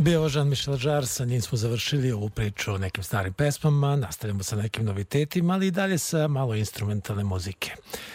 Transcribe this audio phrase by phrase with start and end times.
[0.00, 4.56] Bio Jean-Michel Jarre, sa njim smo završili ovu priču o nekim starim pesmama, nastavljamo sa
[4.56, 7.72] nekim novitetima, ali i dalje sa malo instrumentalne muzike.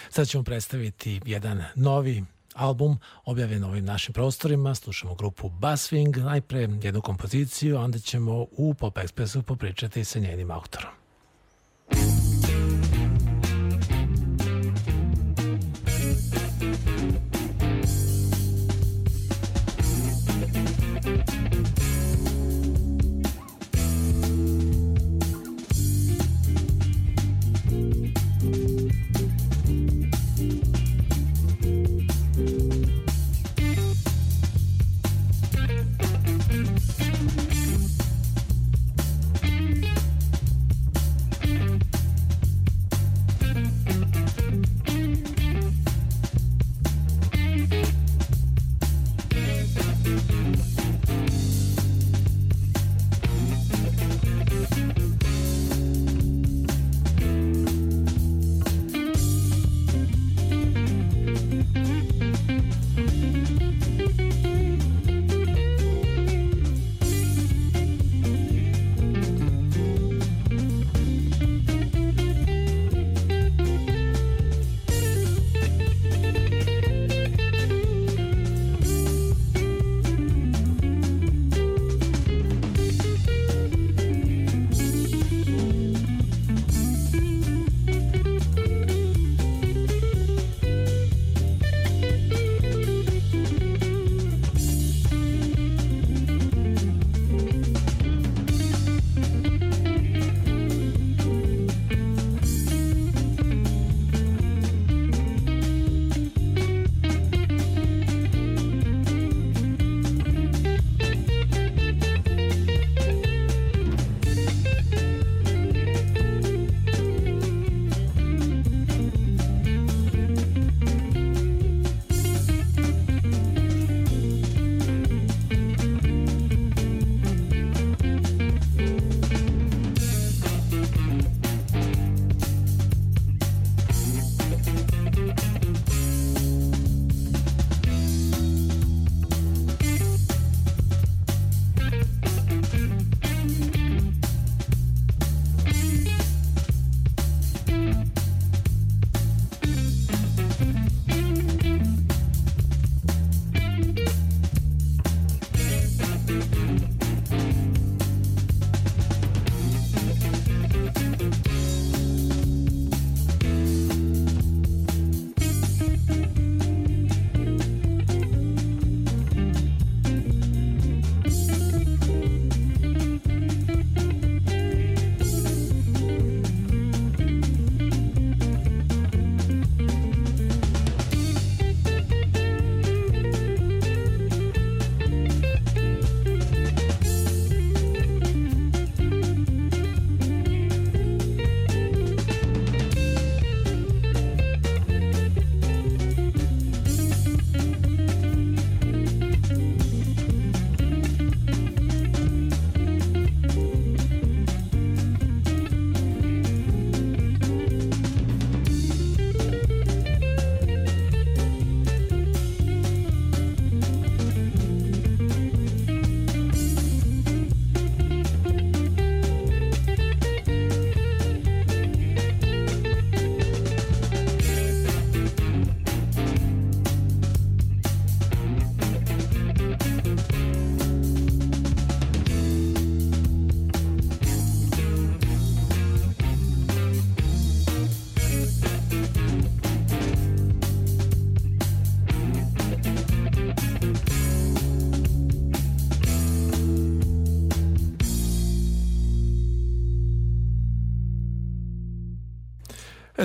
[0.10, 7.02] Sad ćemo predstaviti jedan novi album objavljen ovim našim prostorima, slušamo grupu Basswing, najpre jednu
[7.02, 11.05] kompoziciju, onda ćemo u Pop Expressu popričati sa njenim autorom.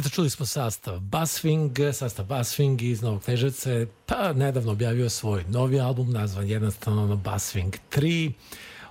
[0.00, 5.80] Eto, čuli smo sastav Baswing, sastav Baswing iz Novog Kneževce, pa nedavno objavio svoj novi
[5.80, 8.32] album nazvan jednostavno Baswing 3.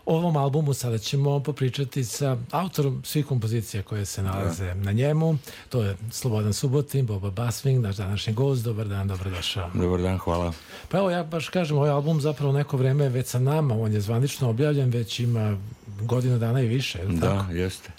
[0.05, 4.73] O ovom albumu sada ćemo popričati sa autorom svih kompozicija koje se nalaze da.
[4.73, 5.37] na njemu.
[5.69, 8.63] To je Slobodan Subotin, Boba Baswing, naš današnji gost.
[8.63, 9.69] Dobar dan, dobrodošao.
[9.73, 10.53] Dobar dan, hvala.
[10.89, 14.01] Pa evo, ja baš kažem, ovaj album zapravo neko vreme već sa nama, on je
[14.01, 15.57] zvanično objavljen, već ima
[16.01, 16.99] godinu dana i više.
[17.07, 17.51] Da, tako?
[17.51, 17.91] jeste.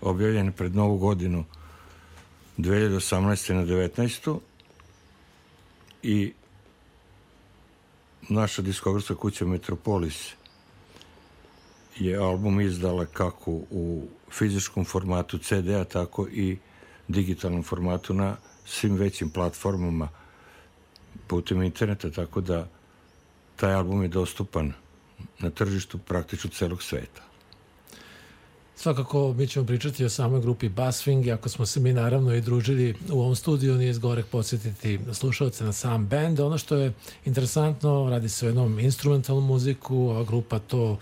[0.00, 1.44] Objavljen pred novu godinu
[2.58, 3.54] 2018.
[3.54, 4.38] na 19.
[6.02, 6.32] I
[8.28, 10.32] naša diskografska kuća Metropolis
[11.96, 16.58] je album izdala kako u fizičkom formatu CD-a, tako i
[17.08, 18.36] digitalnom formatu na
[18.66, 20.08] svim većim platformama
[21.26, 22.68] putem interneta, tako da
[23.56, 24.72] taj album je dostupan
[25.38, 27.33] na tržištu praktično celog sveta.
[28.76, 32.94] Svakako mi ćemo pričati o samoj grupi Basswing, ako smo se mi naravno i družili
[33.12, 36.40] u ovom studiju, nije zgorek podsjetiti slušalce na sam band.
[36.40, 36.92] Ono što je
[37.24, 40.98] interesantno, radi se o jednom instrumentalnom muziku, ova grupa to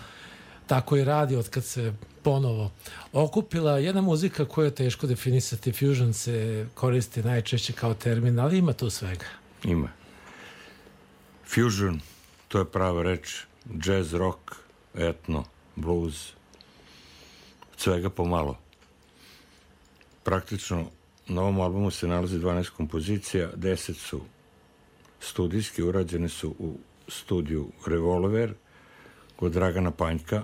[0.67, 1.93] tako i radi od kad se
[2.23, 2.71] ponovo
[3.13, 3.79] okupila.
[3.79, 8.91] Jedna muzika koju je teško definisati, fusion se koristi najčešće kao termin, ali ima tu
[8.91, 9.27] svega.
[9.65, 9.89] Ima.
[11.47, 12.01] Fusion,
[12.49, 13.37] to je prava reč,
[13.85, 14.39] jazz, rock,
[14.95, 15.45] etno,
[15.77, 16.33] blues,
[17.83, 18.57] svega pomalo.
[20.25, 20.87] Praktično
[21.29, 24.21] na ovom albumu se nalazi 12 kompozicija, 10 su
[25.21, 26.77] studijski, urađene su u
[27.09, 28.55] studiju Revolver
[29.37, 30.43] kod Dragana Panjka,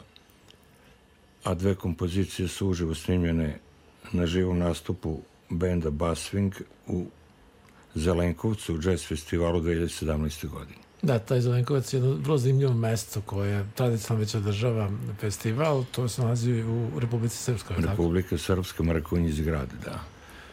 [1.44, 3.60] a dve kompozicije su uživo snimljene
[4.12, 5.20] na živom nastupu
[5.50, 6.52] benda Basswing
[6.86, 7.06] u
[7.94, 10.48] Zelenkovcu u jazz festivalu 2017.
[10.48, 10.87] godine.
[11.02, 14.90] Da, taj Zelenkovac je jedno vrlo zanimljivo mesto koje tradicionalno već održava
[15.20, 17.76] festival, to se nalazi u Republici Srpskoj.
[17.78, 18.42] Republika tako?
[18.42, 20.00] Srpska, Marakonjić grad, da.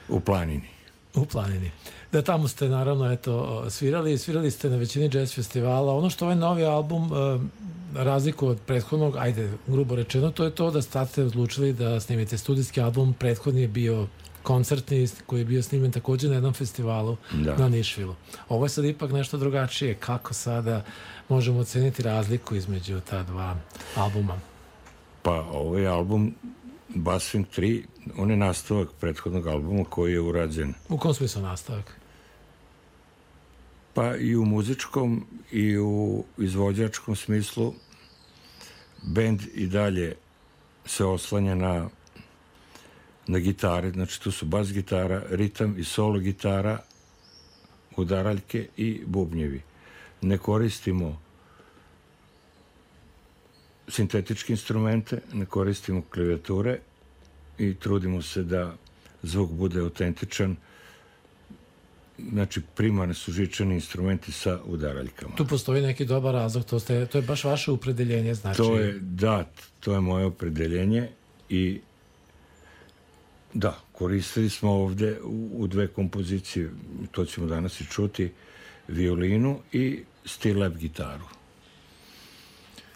[0.10, 0.68] U planini.
[1.16, 1.72] U planini.
[2.12, 5.96] Da, tamo ste naravno eto, svirali, svirali ste na većini jazz festivala.
[5.96, 7.42] Ono što ovaj novi album uh,
[7.96, 12.82] razliku od prethodnog, ajde, grubo rečeno, to je to da ste odlučili da snimite studijski
[12.82, 14.08] album, prethodni je bio
[14.46, 17.58] koncertni koji je bio snimen takođe na jednom festivalu da.
[17.58, 18.16] na Nišvilu.
[18.50, 19.94] Ovo je sad ipak nešto drugačije.
[19.94, 20.84] Kako sada
[21.30, 23.56] možemo oceniti razliku između ta dva
[23.96, 24.40] albuma?
[25.22, 26.36] Pa ovaj album
[26.90, 27.84] Basswing 3,
[28.18, 30.74] on je nastavak prethodnog albuma koji je urađen.
[30.90, 32.00] U kom smislu nastavak?
[33.94, 37.74] Pa i u muzičkom i u izvođačkom smislu
[39.04, 40.16] bend i dalje
[40.86, 41.90] se oslanja na na
[43.28, 46.80] gitare, znači tu su bas gitara, ritam i solo gitara,
[47.98, 49.62] udaraljke i bubnjevi.
[50.22, 51.22] Ne koristimo
[53.88, 56.80] sintetičke instrumente, ne koristimo klavijature
[57.58, 58.76] i trudimo se da
[59.24, 60.56] zvuk bude autentičan,
[62.32, 65.36] znači primarne su žičani instrumenti sa udaraljkama.
[65.36, 68.58] Tu postoji neki dobar razlog, to, ste, to je baš vaše opredeljenje, znači...
[68.58, 69.46] To je, da,
[69.80, 71.10] to je moje opredeljenje
[71.50, 71.80] i
[73.56, 76.70] Da, koristili smo ovde u, u dve kompozicije,
[77.12, 78.32] to ćemo danas i čuti,
[78.88, 81.24] violinu i stilep gitaru.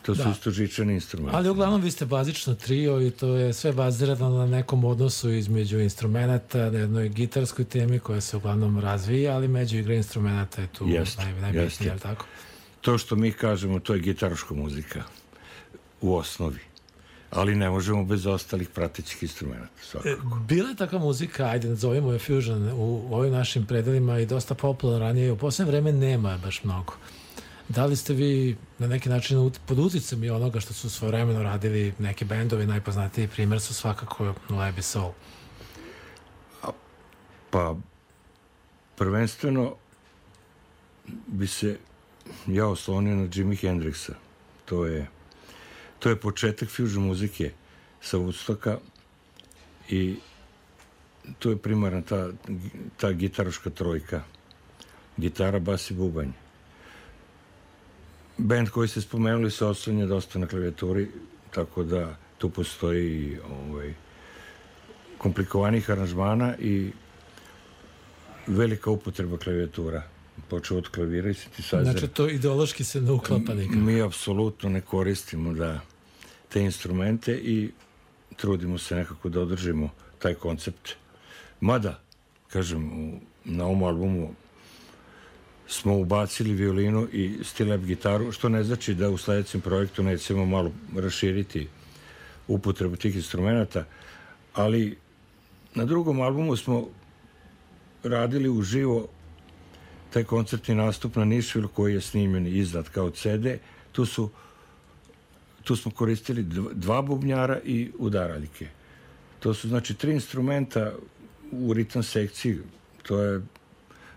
[0.01, 0.29] To su da.
[0.29, 1.37] isto žičani instrumenti.
[1.37, 5.79] Ali uglavnom vi ste bazično trio i to je sve bazirano na nekom odnosu između
[5.79, 10.87] instrumenta, na jednoj gitarskoj temi koja se uglavnom razvija, ali među igre instrumenta je tu
[10.87, 12.07] jeste, naj, najbitnije, jeste.
[12.07, 12.25] tako?
[12.81, 15.03] To što mi kažemo, to je gitaroška muzika
[16.01, 16.68] u osnovi
[17.31, 19.67] ali ne možemo bez ostalih pratećih instrumenta.
[19.81, 20.09] Svakako.
[20.09, 24.55] E, bila je takva muzika, ajde nazovimo je fusion, u ovim našim predelima i dosta
[24.55, 26.93] popularna ranije, u posljednje vreme nema baš mnogo.
[27.69, 31.93] Da li ste vi na neki način pod uticom i onoga što su svojevremeno radili
[31.99, 35.11] neki bendovi, najpoznatiji primjer su svakako Lebi Soul?
[37.49, 37.75] Pa,
[38.95, 39.75] prvenstveno
[41.27, 41.77] bi se
[42.47, 44.13] ja oslonio na Jimi Hendrixa.
[44.65, 45.07] To je
[45.99, 47.51] to je početak fusion muzike
[48.01, 48.77] sa Woodstocka
[49.89, 50.15] i
[51.39, 52.29] to je primarna ta,
[52.97, 54.21] ta gitaroška trojka.
[55.17, 56.31] Gitara, bas i bubanj.
[58.37, 61.07] Band koji ste spomenuli se oslanja dosta na klavijaturi,
[61.51, 63.93] tako da tu postoji ovaj,
[65.17, 66.91] komplikovanih aranžmana i
[68.47, 70.03] velika upotreba klavijatura
[70.49, 71.99] počeo od klavira i sintesajzera.
[71.99, 73.79] Znači to ideološki se ne uklapa nikako.
[73.79, 75.79] Mi apsolutno ne koristimo da
[76.49, 77.71] te instrumente i
[78.35, 80.89] trudimo se nekako da održimo taj koncept.
[81.61, 81.99] Mada,
[82.47, 83.11] kažem,
[83.45, 84.33] na ovom albumu
[85.67, 90.71] smo ubacili violinu i stilep gitaru, što ne znači da u sledećem projektu nećemo malo
[90.95, 91.67] raširiti
[92.47, 93.85] upotrebu tih instrumenta,
[94.53, 94.97] ali
[95.75, 96.87] na drugom albumu smo
[98.03, 99.07] radili uživo
[100.13, 103.45] taj koncertni nastup na Nišvilu koji je snimljen i izdat kao CD.
[103.91, 104.29] Tu su
[105.63, 108.67] tu smo koristili dva bubnjara i udaraljke.
[109.39, 110.91] To su znači tri instrumenta
[111.51, 112.57] u ritam sekciji.
[113.03, 113.41] To je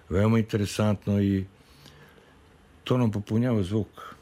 [0.09, 1.45] veoma interesantno i
[2.85, 4.15] to nam popunjava zvuk.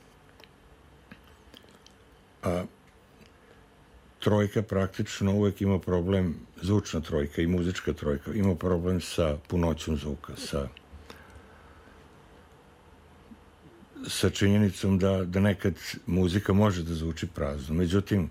[2.43, 2.65] A
[4.19, 10.37] trojka praktično uvek ima problem, zvučna trojka i muzička trojka, ima problem sa punoćom zvuka,
[10.37, 10.69] sa
[14.07, 15.75] sa činjenicom da, da nekad
[16.07, 17.75] muzika može da zvuči prazno.
[17.75, 18.31] Međutim,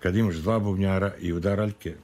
[0.00, 1.94] kad imaš dva bubnjara i udaraljke,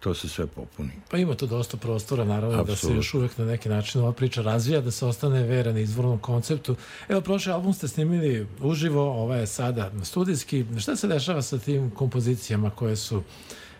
[0.00, 0.90] to se sve popuni.
[1.10, 2.80] Pa ima tu dosta prostora, naravno, Absolut.
[2.80, 6.18] da se još uvek na neki način ova priča razvija, da se ostane veran izvornom
[6.18, 6.76] konceptu.
[7.08, 10.64] Evo, prošli album ste snimili uživo, ova je sada studijski.
[10.80, 13.22] Šta se dešava sa tim kompozicijama koje su,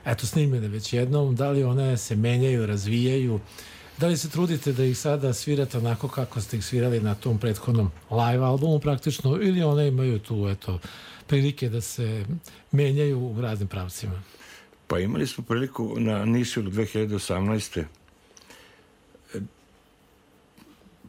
[0.05, 1.37] eto, snimljene već jednom?
[1.37, 3.41] Da li one se menjaju, razvijaju?
[4.01, 7.39] Da li se trudite da ih sada svirate onako kako ste ih svirali na tom
[7.39, 10.79] prethodnom live albumu praktično ili one imaju tu, eto,
[11.27, 12.25] prilike da se
[12.73, 14.23] menjaju u raznim pravcima?
[14.87, 17.85] Pa imali smo priliku na Nisilu 2018.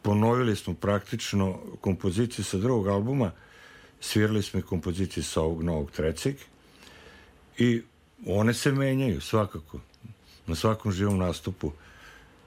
[0.01, 3.31] Ponovili smo praktično kompozicije sa drugog albuma,
[3.99, 6.35] svirali smo i kompozicije sa ovog novog trećeg
[7.57, 7.81] i
[8.27, 9.79] one se menjaju svakako.
[10.47, 11.71] Na svakom živom nastupu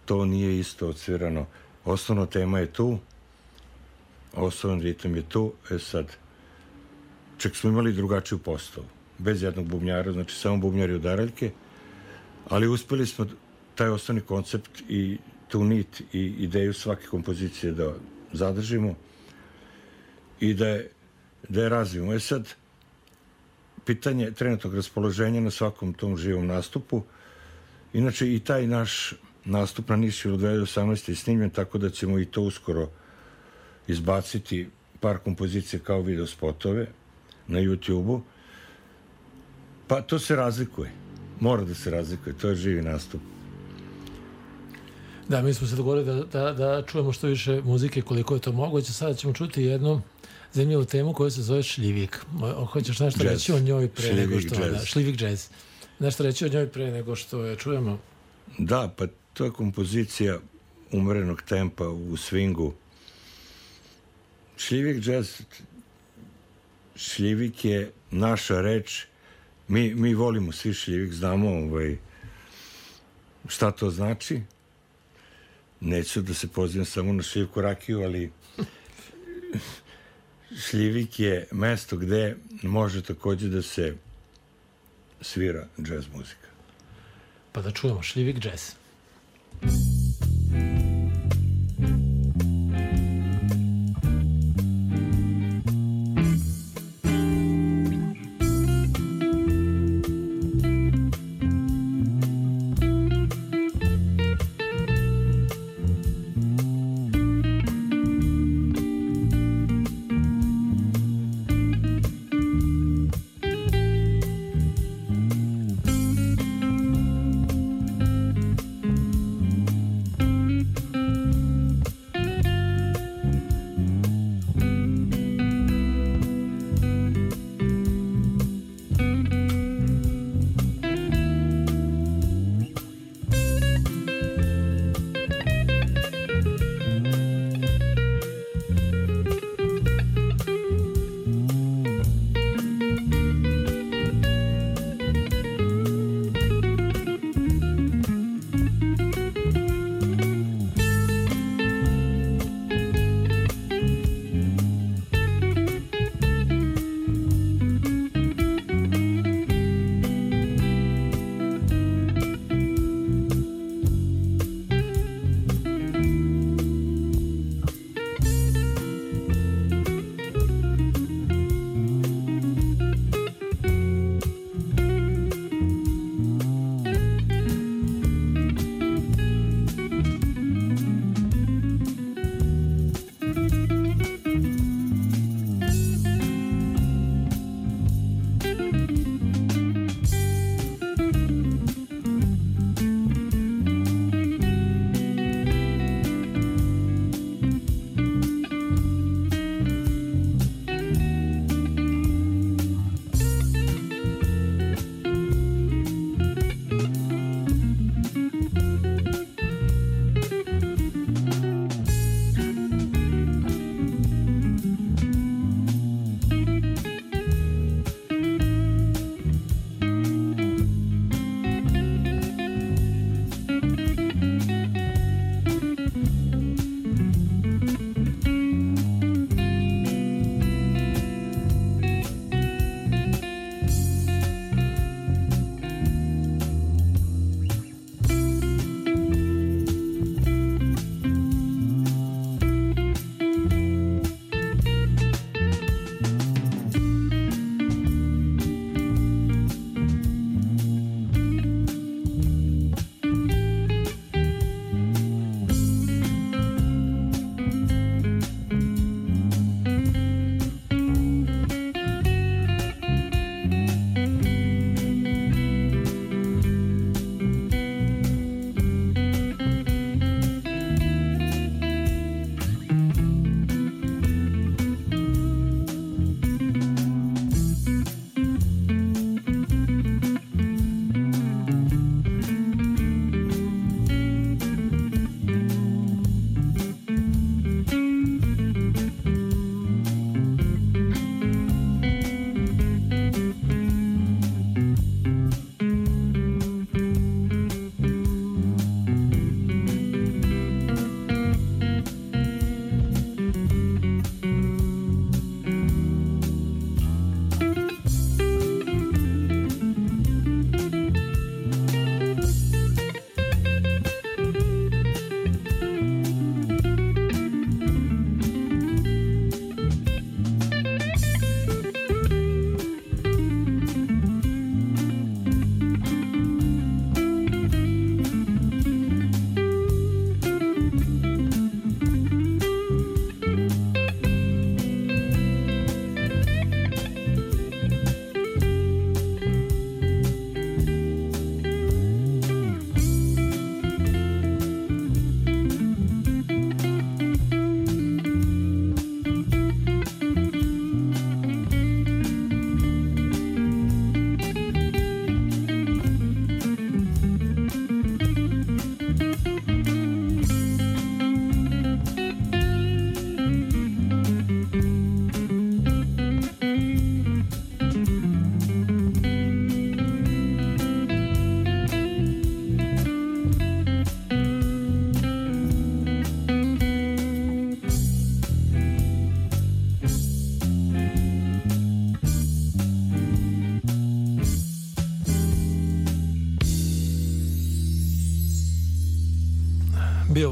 [0.05, 1.47] to nije isto odsvirano.
[1.85, 2.99] Osnovna tema je tu,
[4.33, 6.07] osnovan ritam je tu, e sad,
[7.39, 8.87] čak smo imali drugačiju postavu
[9.19, 11.51] bez jednog bubnjara, znači samo bubnjari i udaraljke,
[12.49, 13.27] ali uspeli smo
[13.75, 15.19] taj osnovni koncept i
[15.49, 17.95] tu nit i ideju svake kompozicije da
[18.33, 18.95] zadržimo
[20.41, 20.91] i da je,
[21.49, 22.13] da je razvijemo.
[22.13, 22.55] E sad,
[23.85, 27.03] pitanje trenutnog raspoloženja na svakom tom živom nastupu,
[27.93, 31.09] inače i taj naš nastup na Nišu u 2018.
[31.09, 32.89] je snimljen, tako da ćemo i to uskoro
[33.87, 34.69] izbaciti
[35.01, 36.87] par kompozicije kao video spotove
[37.47, 38.23] na YouTube-u
[39.87, 40.91] Pa to se razlikuje.
[41.41, 42.39] Mora da se razlikuje.
[42.39, 43.21] To je živi nastup.
[45.29, 48.53] Da, mi smo se dogovorili da, da, da čujemo što više muzike koliko je to
[48.53, 48.93] moguće.
[48.93, 50.03] Sada ćemo čuti jednu
[50.53, 52.21] zanimljivu temu koja se zove šljivik.
[52.73, 53.33] Hoćeš nešto jazz.
[53.33, 54.55] reći o njoj pre šljivik nego što...
[54.55, 54.73] Jazz.
[54.73, 55.47] Da, šljivik jazz.
[55.99, 57.99] Nešto reći o njoj pre nego što je čujemo?
[58.59, 60.39] Da, pa to je kompozicija
[60.93, 62.73] umerenog tempa u swingu.
[64.57, 65.31] Šljivik jazz
[66.97, 69.07] šljivik je naša reč
[69.69, 71.97] Mi, mi volimo svi šljivik, znamo ovaj,
[73.49, 74.41] šta to znači.
[75.81, 78.33] Neću da se pozivam samo na šljivku rakiju, ali
[80.69, 83.97] šljivik je mesto gde može takođe da se
[85.21, 86.49] svira džez muzika.
[87.53, 88.84] Pa da čujemo šljivik džez.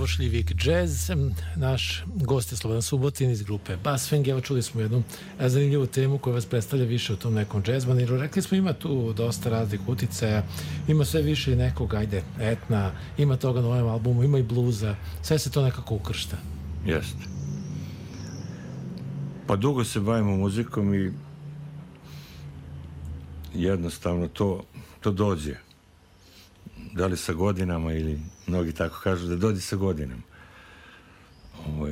[0.02, 1.10] Ovo šljivik jazz.
[1.56, 4.28] Naš gost je Slobodan Subotin iz grupe Basfeng.
[4.28, 5.02] Evo čuli smo jednu
[5.40, 8.16] e, zanimljivu temu koja vas predstavlja više u tom nekom jazz maniru.
[8.16, 10.42] Rekli smo ima tu dosta raznih uticaja,
[10.88, 14.96] ima sve više nekog, ajde, etna, ima toga na ovom albumu, ima i bluza.
[15.22, 16.36] Sve se to nekako ukršta.
[16.86, 17.24] Jeste.
[19.46, 21.12] Pa dugo se bavimo muzikom i
[23.54, 24.64] jednostavno to,
[25.00, 25.56] to dođe
[26.92, 30.22] da li sa godinama ili mnogi tako kažu da dođe sa godinama.
[31.66, 31.88] Ovo,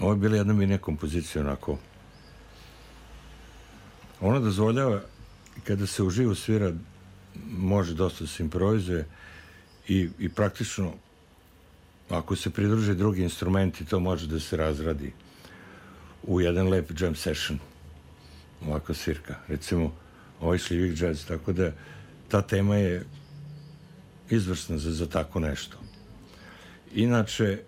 [0.00, 1.78] ovo je bila jedna mi kompozicija onako
[4.20, 5.00] ona dozvoljava
[5.64, 6.72] kada se uživo svira
[7.50, 9.06] može dosta da se improvizuje
[9.88, 10.92] i, i praktično
[12.08, 15.12] ako se pridruže drugi instrumenti to može da se razradi
[16.22, 17.58] u jedan lep jam session
[18.66, 19.92] ovako svirka recimo
[20.40, 21.72] ovaj šljivik jazz tako da
[22.28, 23.04] ta tema je
[24.32, 25.76] izvrsna za, za tako nešto.
[26.94, 27.62] Inače,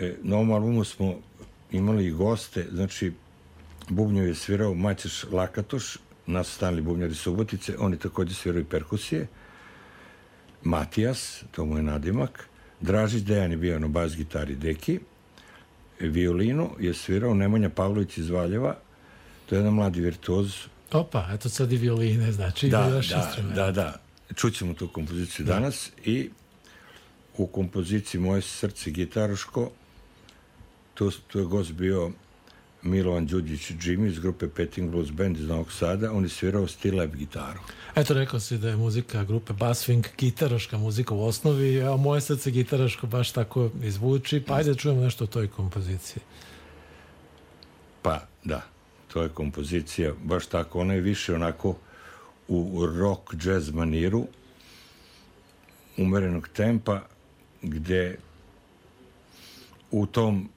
[0.00, 1.14] e, na ovom albumu smo
[1.70, 3.12] imali i goste, znači
[3.88, 9.26] bubnju je svirao Maćeš Lakatoš, nas stanili bubnjari Subotice, oni takođe svirao i perkusije,
[10.64, 12.48] Matijas, to mu je nadimak,
[12.80, 15.00] Dražić Dejan je bio na bas gitari Deki,
[16.00, 18.76] violinu je svirao Nemanja Pavlović iz Valjeva,
[19.46, 20.54] to je jedan mladi virtuoz.
[20.92, 24.01] Opa, eto sad i violine, znači da, da, da, da,
[24.36, 25.52] čućemo tu kompoziciju da.
[25.52, 26.30] danas i
[27.36, 29.70] u kompoziciji Moje srce gitaroško
[30.94, 32.12] tu, tu je gost bio
[32.82, 37.14] Milovan Đuđić Jimmy iz grupe Petting Blues Band iz Novog Sada, on je svirao stilep
[37.14, 37.60] gitaru.
[37.94, 42.50] Eto, rekao si da je muzika grupe Basswing gitaroška muzika u osnovi, a moje srce
[42.50, 46.22] gitaroško baš tako izvuči, pa ajde da čujemo nešto o toj kompoziciji.
[48.02, 48.62] Pa, da,
[49.12, 51.76] to je kompozicija baš tako, ona je više onako
[52.48, 54.26] u rock jazz maniru
[55.96, 57.00] umerenog tempa
[57.62, 58.16] gde
[59.90, 60.48] u tom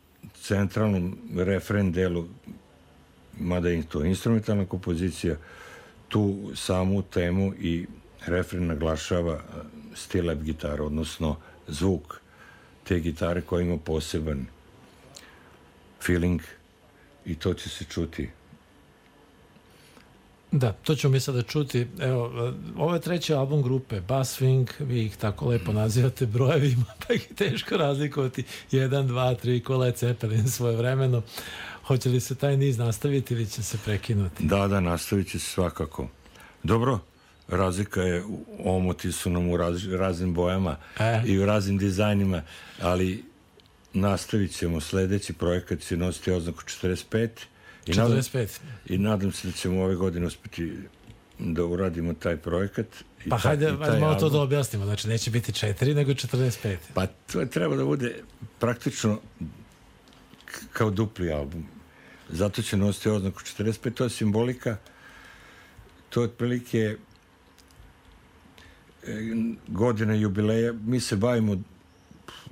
[0.42, 2.28] centralnom refren delu
[3.40, 5.36] mada je to instrumentalna kompozicija
[6.08, 7.86] tu samu temu i
[8.26, 9.40] refren naglašava
[9.96, 12.22] stilep gitara, odnosno zvuk
[12.84, 14.46] te gitare koja ima poseban
[16.02, 16.42] feeling
[17.26, 18.30] i to će se čuti
[20.52, 21.88] Da, to ćemo mi sada čuti.
[22.00, 27.14] Evo, ovo je treći album grupe Bass Swing, vi ih tako lepo nazivate brojevima, pa
[27.14, 28.44] ih je teško razlikovati.
[28.72, 31.22] Jedan, dva, tri, kola je Cepelin svoje vremeno.
[31.84, 34.44] Hoće li se taj niz nastaviti ili će se prekinuti?
[34.44, 36.08] Da, da, nastavit će se svakako.
[36.64, 37.00] Dobro,
[37.48, 38.24] razlika je,
[38.64, 41.22] omoti su nam u raz, raznim bojama e.
[41.26, 42.42] i u raznim dizajnima,
[42.82, 43.24] ali
[43.94, 47.30] nastavit ćemo sledeći projekat će nositi oznaku 45
[47.88, 48.36] I 45.
[48.36, 48.50] Nadam,
[48.86, 50.78] I nadam se da ćemo ove godine uspeti
[51.40, 52.88] da uradimo taj projekat.
[53.26, 54.86] I pa taj, hajde, hajde malo to da objasnimo.
[54.86, 56.78] Znači, neće biti 4, nego 45.
[56.94, 58.16] Pa to je treba da bude
[58.60, 59.20] praktično
[60.74, 61.66] kao dupli album.
[62.30, 63.94] Zato će nositi oznaku 45.
[63.94, 64.78] To je simbolika.
[66.10, 66.98] To je otprilike e,
[69.68, 70.74] godina jubileja.
[70.74, 71.62] Mi se bavimo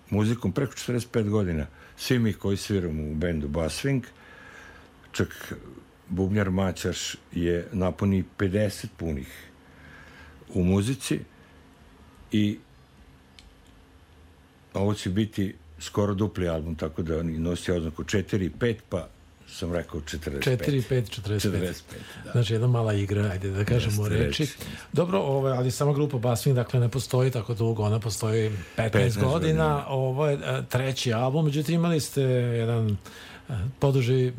[0.10, 1.68] muzikom preko 45 godina.
[1.98, 4.02] Svi mi koji sviramo u bendu Bass Swing,
[5.14, 5.54] čak
[6.10, 9.28] bubnjar Maćaš je napuni 50 punih
[10.54, 11.20] u muzici
[12.32, 12.58] i
[14.74, 19.08] ovo će biti skoro dupli album, tako da oni nosi oznaku 4 i 5, pa
[19.48, 20.40] sam rekao 45.
[20.40, 21.52] 4, 5, 45.
[21.52, 21.74] 45
[22.24, 22.32] da.
[22.32, 24.44] Znači jedna mala igra, ajde da kažemo Jeste, reči.
[24.44, 24.54] reči.
[24.94, 28.94] Dobro, ovo, ali sama grupa Basving, dakle, ne postoji tako dugo, ona postoji 15, 15
[28.94, 29.30] godina.
[29.30, 29.86] godina.
[29.88, 32.98] Ovo je e, treći album, međutim imali ste jedan
[33.80, 34.32] poduži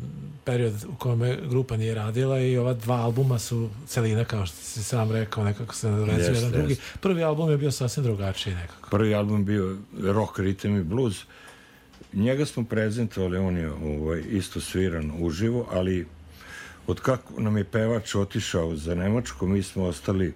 [0.45, 4.83] period u kojem grupa nije radila i ova dva albuma su celina, kao što si
[4.83, 6.57] sam rekao, nekako se nadovezuje yes, jedan yes.
[6.57, 6.75] drugi.
[7.01, 8.89] Prvi album je bio sasvim drugačiji nekako.
[8.89, 11.23] Prvi album bio rock, ritam i blues.
[12.13, 16.07] Njega smo prezentovali, on je ovaj, isto sviran uživo, ali
[16.87, 20.33] od kako nam je pevač otišao za Nemačku, mi smo ostali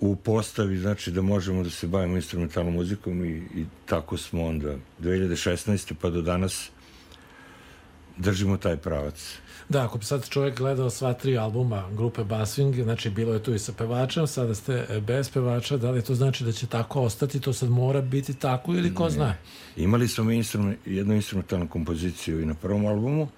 [0.00, 4.74] u postavi, znači da možemo da se bavimo instrumentalnom muzikom i, i tako smo onda
[5.00, 5.94] 2016.
[6.00, 6.70] pa do danas
[8.16, 9.38] držimo taj pravac.
[9.68, 13.54] Da, ako bi sad čovjek gledao sva tri albuma grupe Baswing, znači bilo je tu
[13.54, 17.00] i sa pevačem, sada ste e, bez pevača, da li to znači da će tako
[17.00, 19.10] ostati, to sad mora biti tako ili ko ne.
[19.10, 19.34] zna?
[19.76, 23.28] Imali smo instrument, jednu instrumentalnu kompoziciju i na prvom albumu,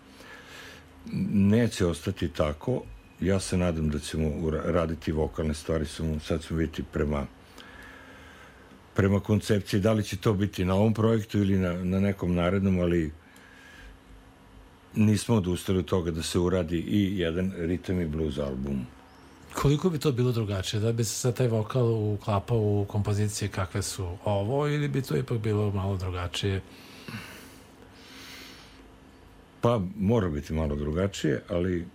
[1.33, 2.83] neće ostati tako,
[3.21, 5.87] ja se nadam da ćemo raditi vokalne stvari,
[6.21, 7.27] sad smo vidjeti prema
[8.95, 12.81] prema koncepciji, da li će to biti na ovom projektu ili na, na nekom narednom,
[12.81, 13.12] ali
[14.94, 18.87] nismo odustali od toga da se uradi i jedan ritam i blues album.
[19.55, 20.81] Koliko bi to bilo drugačije?
[20.81, 25.16] Da bi se sa taj vokal uklapao u kompozicije kakve su ovo ili bi to
[25.16, 26.61] ipak bilo malo drugačije?
[29.61, 31.87] Pa mora biti malo drugačije, ali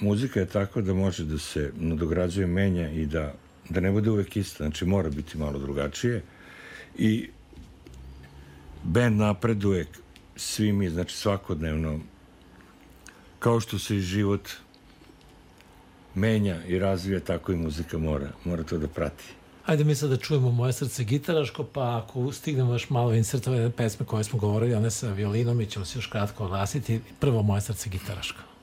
[0.00, 3.34] muzika je tako da može da se nadograđuje, menja i da,
[3.68, 4.64] da ne bude uvek ista.
[4.64, 6.22] Znači mora biti malo drugačije
[6.98, 7.28] i
[8.82, 9.86] band napreduje
[10.36, 12.00] svi mi, znači svakodnevno
[13.38, 14.48] kao što se i život
[16.14, 19.24] menja i razvija, tako i muzika mora, mora to da prati.
[19.66, 24.06] Ajde mi sad da čujemo Moje srce gitaraško, pa ako stignemo još malo insertove pesme
[24.06, 27.00] koje smo govorili, one sa violinom i ćemo se još kratko oglasiti.
[27.20, 28.53] Prvo Moje srce gitaraško.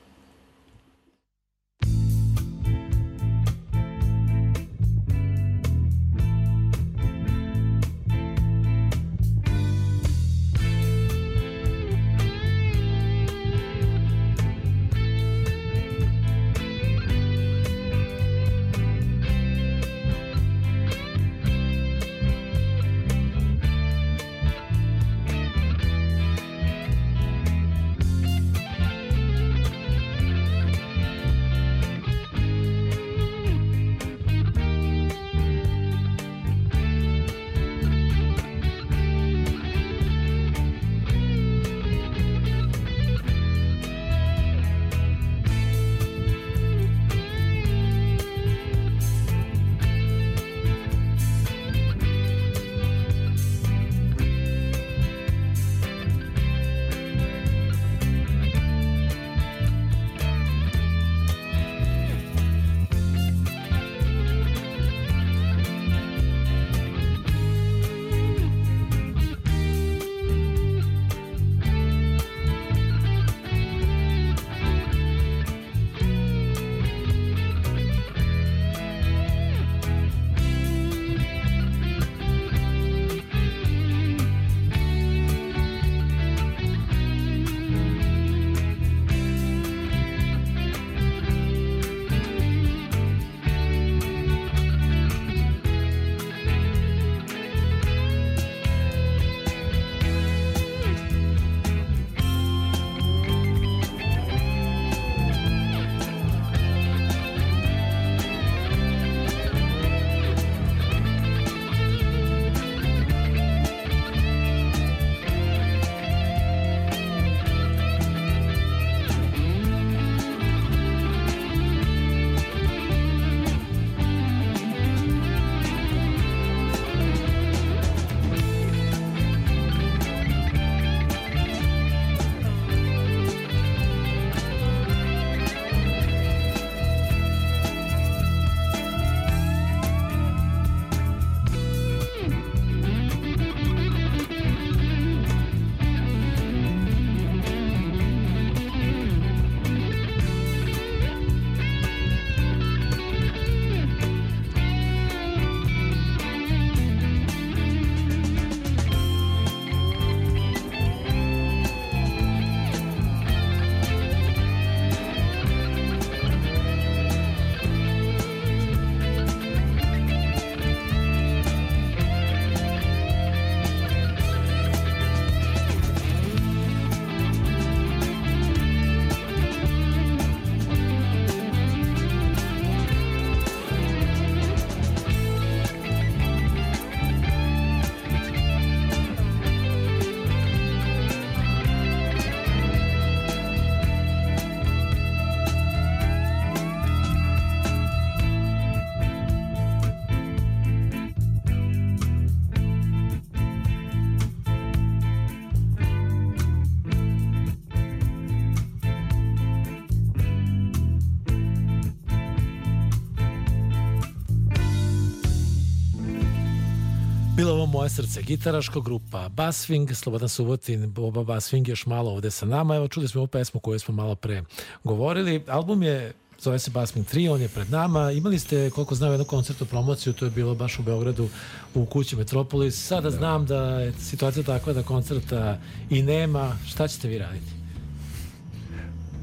[217.82, 222.76] Moje srce, gitaraško grupa Baswing, Slobodan Subotin, Boba Baswing još malo ovde sa nama.
[222.76, 224.44] Evo čuli smo ovu pesmu koju smo malo pre
[224.84, 225.44] govorili.
[225.48, 228.12] Album je zove se Baswing 3, on je pred nama.
[228.12, 231.30] Imali ste, koliko znam, jednu koncertnu promociju, to je bilo baš u Beogradu
[231.76, 232.88] u kući Metropolis.
[232.88, 233.18] Sada da.
[233.18, 236.58] znam da je situacija takva da koncerta i nema.
[236.68, 237.52] Šta ćete vi raditi?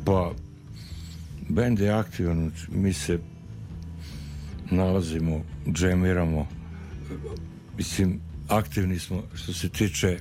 [0.04, 0.32] Pa,
[1.48, 3.18] bend je aktivan, mi se
[4.70, 5.42] nalazimo,
[5.72, 6.46] džemiramo,
[7.76, 10.18] mislim, aktivni smo što se tiče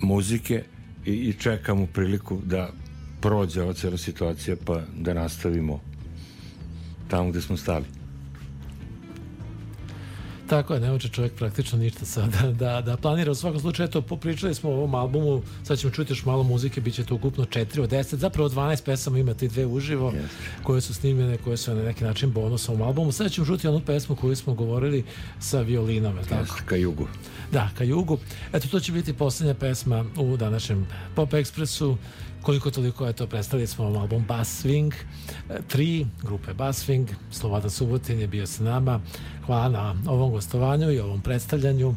[0.00, 0.64] muzike
[1.06, 2.70] i, i čekamo priliku da
[3.20, 5.80] prođe ova cijela situacija pa da nastavimo
[7.08, 7.84] tamo gde smo stali.
[10.48, 13.30] Tako je, ne može čovjek praktično ništa sada da, da planira.
[13.30, 16.80] U svakom slučaju, eto, popričali smo o ovom albumu, sad ćemo čuti još malo muzike,
[16.80, 20.62] bit će to ukupno 4 od 10, zapravo 12 pesama imate i dve uživo, yes.
[20.62, 23.12] koje su snimljene, koje su na neki način bonus ovom albumu.
[23.12, 25.04] Sad ćemo čuti onu pesmu koju smo govorili
[25.40, 26.54] sa violinom, je tako?
[26.54, 27.08] Yes, ka jugu.
[27.52, 28.18] Da, ka jugu.
[28.52, 31.96] Eto, to će biti poslednja pesma u današnjem Pop Expressu
[32.46, 34.92] koliko toliko je to predstavili smo vam album Bass Swing
[35.48, 39.00] 3 grupe Bass Swing Slobodan Subotin je bio sa nama.
[39.46, 41.94] Hvala na ovom gostovanju i ovom predstavljanju.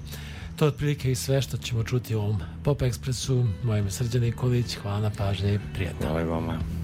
[0.55, 3.47] To je otprilike i sve što ćemo čuti u ovom Pop Expressu.
[3.63, 4.75] Moje ime Srđan Nikolić.
[4.75, 6.07] Hvala na pažnji prijatno.
[6.07, 6.78] Hvala vama